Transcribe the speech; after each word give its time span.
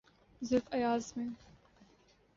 زلف 0.41 0.67
ایاز 0.71 1.13
میں۔ 1.15 1.27